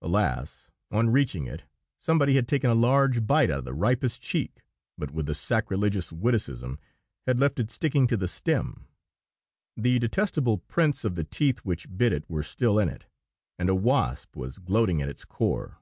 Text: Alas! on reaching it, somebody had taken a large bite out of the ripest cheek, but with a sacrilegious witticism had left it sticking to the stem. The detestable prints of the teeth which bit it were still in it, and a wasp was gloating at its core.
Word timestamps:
Alas! 0.00 0.70
on 0.92 1.10
reaching 1.10 1.48
it, 1.48 1.64
somebody 1.98 2.36
had 2.36 2.46
taken 2.46 2.70
a 2.70 2.72
large 2.72 3.26
bite 3.26 3.50
out 3.50 3.58
of 3.58 3.64
the 3.64 3.74
ripest 3.74 4.20
cheek, 4.20 4.62
but 4.96 5.10
with 5.10 5.28
a 5.28 5.34
sacrilegious 5.34 6.12
witticism 6.12 6.78
had 7.26 7.40
left 7.40 7.58
it 7.58 7.68
sticking 7.68 8.06
to 8.06 8.16
the 8.16 8.28
stem. 8.28 8.86
The 9.76 9.98
detestable 9.98 10.58
prints 10.58 11.04
of 11.04 11.16
the 11.16 11.24
teeth 11.24 11.64
which 11.64 11.88
bit 11.96 12.12
it 12.12 12.30
were 12.30 12.44
still 12.44 12.78
in 12.78 12.88
it, 12.88 13.06
and 13.58 13.68
a 13.68 13.74
wasp 13.74 14.36
was 14.36 14.58
gloating 14.60 15.02
at 15.02 15.08
its 15.08 15.24
core. 15.24 15.78